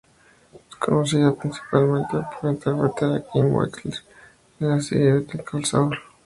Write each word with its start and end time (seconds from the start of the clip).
Es 0.67 0.77
conocida 0.77 1.35
principalmente 1.35 2.17
por 2.41 2.49
interpretar 2.49 3.13
a 3.17 3.23
Kim 3.23 3.53
Wexler 3.53 3.97
en 4.59 4.69
la 4.69 4.81
serie 4.81 5.13
"Better 5.13 5.43
Call 5.43 5.63
Saul". 5.63 5.95